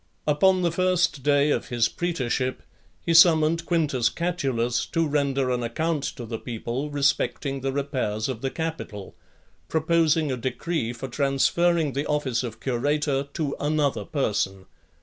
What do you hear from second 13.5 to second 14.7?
another person.